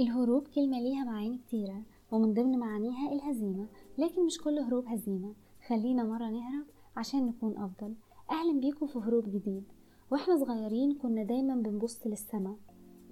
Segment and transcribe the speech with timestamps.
[0.00, 3.66] الهروب كلمة ليها معاني كتيرة ومن ضمن معانيها الهزيمة
[3.98, 5.34] لكن مش كل هروب هزيمة.
[5.68, 7.94] خلينا مرة نهرب عشان نكون أفضل.
[8.30, 9.64] أهلا بيكم في هروب جديد.
[10.12, 12.56] وإحنا صغيرين كنا دايما بنبص للسما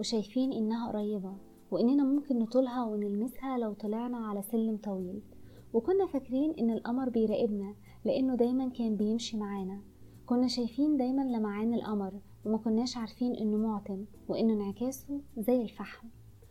[0.01, 1.37] وشايفين إنها قريبة
[1.71, 5.23] وإننا ممكن نطولها ونلمسها لو طلعنا على سلم طويل.
[5.73, 7.75] وكنا فاكرين إن القمر بيراقبنا
[8.05, 9.81] لأنه دايما كان بيمشي معانا.
[10.27, 12.13] كنا شايفين دايما لمعان القمر
[12.47, 16.09] وما كناش عارفين إنه معتم وإنه انعكاسه زي الفحم.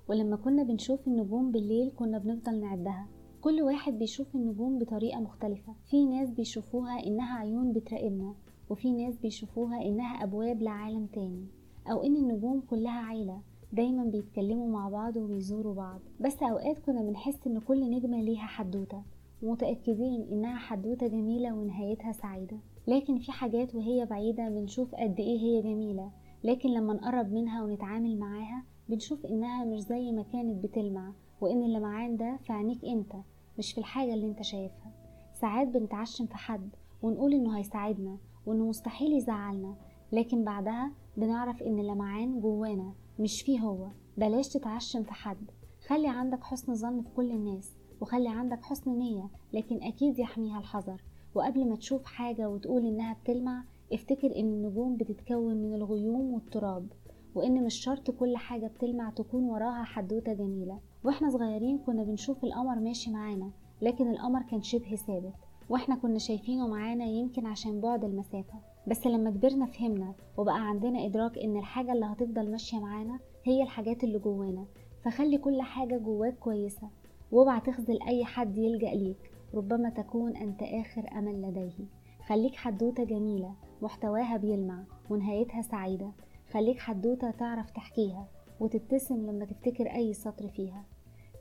[0.08, 3.08] ولما كنا بنشوف النجوم بالليل كنا بنفضل نعدها.
[3.42, 5.74] كل واحد بيشوف النجوم بطريقة مختلفة.
[5.90, 8.36] في ناس بيشوفوها إنها عيون بتراقبنا
[8.70, 11.48] وفي ناس بيشوفوها إنها أبواب لعالم تاني.
[11.92, 13.42] أو إن النجوم كلها عيلة
[13.74, 16.00] دايما بيتكلموا مع بعض وبيزوروا بعض.
[16.20, 19.04] بس أوقات كنا بنحس إن كل نجمة ليها حدوتة
[19.44, 22.58] ومتأكدين إنها حدوتة جميلة ونهايتها سعيدة.
[22.88, 26.12] لكن في حاجات وهي بعيدة بنشوف قد إيه هي جميلة.
[26.44, 31.12] لكن لما نقرب منها ونتعامل معاها بنشوف إنها مش زي ما كانت بتلمع
[31.42, 33.14] وإن اللمعان ده في عينيك أنت
[33.58, 34.92] مش في الحاجة اللي أنت شايفها.
[35.34, 36.70] ساعات بنتعشم في حد
[37.04, 39.76] ونقول إنه هيساعدنا وإنه مستحيل يزعلنا
[40.12, 43.88] لكن بعدها بنعرف إن اللمعان جوانا مش فيه هو.
[44.18, 45.52] بلاش تتعشم في حد.
[45.88, 51.02] خلي عندك حسن ظن في كل الناس وخلي عندك حسن نية لكن أكيد يحميها الحذر.
[51.36, 53.64] وقبل ما تشوف حاجة وتقول إنها بتلمع
[53.94, 56.88] افتكر إن النجوم بتتكون من الغيوم والتراب.
[57.36, 60.80] وإن مش شرط كل حاجة بتلمع تكون وراها حدوتة جميلة.
[61.04, 65.34] وإحنا صغيرين كنا بنشوف القمر ماشي معانا لكن القمر كان شبه ثابت.
[65.70, 68.60] وإحنا كنا شايفينه معانا يمكن عشان بعد المسافة.
[68.88, 74.04] بس لما كبرنا فهمنا وبقى عندنا إدراك إن الحاجة اللي هتفضل ماشية معانا هي الحاجات
[74.04, 74.66] اللي جوانا.
[75.06, 76.90] فخلي كل حاجة جواك كويسة
[77.32, 81.86] واوعى تخذل أي حد يلجأ ليك ربما تكون أنت آخر أمل لديه.
[82.28, 86.12] خليك حدوتة جميلة محتواها بيلمع ونهايتها سعيدة.
[86.54, 88.28] خليك حدوتة تعرف تحكيها
[88.60, 90.86] وتبتسم لما تفتكر أي سطر فيها.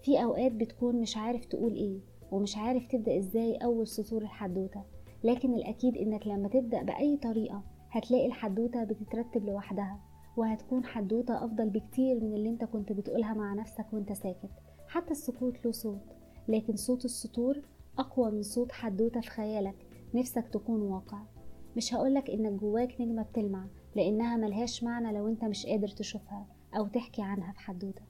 [0.02, 4.82] في أوقات بتكون مش عارف تقول إيه ومش عارف تبدأ إزاي أول سطور الحدوتة
[5.24, 10.00] لكن الأكيد إنك لما تبدأ بأي طريقة هتلاقي الحدوتة بتترتب لوحدها
[10.36, 14.50] وهتكون حدوتة أفضل بكتير من اللي أنت كنت بتقولها مع نفسك وأنت ساكت.
[14.88, 16.02] حتى السكوت له صوت
[16.48, 17.62] لكن صوت السطور
[17.98, 21.22] أقوى من صوت حدوتة في خيالك نفسك تكون واقع.
[21.76, 26.86] مش هقولك إنك جواك نجمة بتلمع لأنها ملهاش معنى لو أنت مش قادر تشوفها أو
[26.86, 28.02] تحكي عنها في حدوتة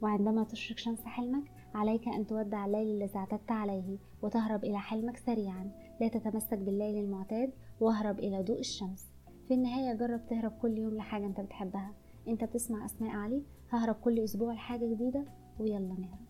[0.00, 1.44] وعندما تشرق شمس حلمك
[1.74, 5.70] عليك أن تودع الليل الذي اعتدت عليه وتهرب إلى حلمك سريعا.
[6.00, 9.06] لا تتمسك بالليل المعتاد واهرب إلى ضوء الشمس.
[9.48, 11.92] في النهاية جرب تهرب كل يوم لحاجة أنت بتحبها.
[12.28, 15.24] أنت بتسمع أسماء علي؟ ههرب كل أسبوع لحاجة جديدة؟
[15.60, 16.25] ويلا نهرب.